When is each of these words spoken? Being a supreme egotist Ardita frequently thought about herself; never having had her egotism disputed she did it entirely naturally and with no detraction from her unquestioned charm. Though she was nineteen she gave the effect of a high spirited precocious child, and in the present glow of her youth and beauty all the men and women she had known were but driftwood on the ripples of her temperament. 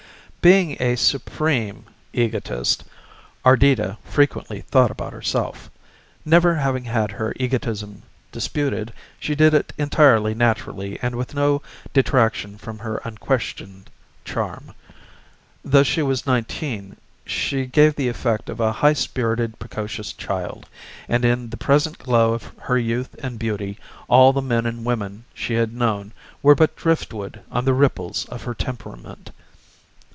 Being 0.43 0.77
a 0.79 0.95
supreme 0.95 1.85
egotist 2.13 2.83
Ardita 3.45 3.97
frequently 4.03 4.61
thought 4.61 4.89
about 4.89 5.13
herself; 5.13 5.69
never 6.25 6.55
having 6.55 6.85
had 6.85 7.11
her 7.11 7.31
egotism 7.35 8.01
disputed 8.31 8.91
she 9.19 9.35
did 9.35 9.53
it 9.53 9.71
entirely 9.77 10.33
naturally 10.33 10.97
and 10.99 11.15
with 11.15 11.35
no 11.35 11.61
detraction 11.93 12.57
from 12.57 12.79
her 12.79 12.99
unquestioned 13.03 13.91
charm. 14.25 14.73
Though 15.63 15.83
she 15.83 16.01
was 16.01 16.25
nineteen 16.25 16.97
she 17.23 17.67
gave 17.67 17.95
the 17.95 18.07
effect 18.09 18.49
of 18.49 18.59
a 18.59 18.71
high 18.71 18.93
spirited 18.93 19.59
precocious 19.59 20.11
child, 20.11 20.65
and 21.07 21.23
in 21.23 21.51
the 21.51 21.57
present 21.57 21.99
glow 21.99 22.33
of 22.33 22.45
her 22.61 22.79
youth 22.79 23.15
and 23.21 23.37
beauty 23.37 23.77
all 24.07 24.33
the 24.33 24.41
men 24.41 24.65
and 24.65 24.83
women 24.85 25.23
she 25.35 25.53
had 25.53 25.71
known 25.71 26.13
were 26.41 26.55
but 26.55 26.75
driftwood 26.75 27.41
on 27.51 27.63
the 27.63 27.75
ripples 27.75 28.25
of 28.31 28.41
her 28.45 28.55
temperament. 28.55 29.29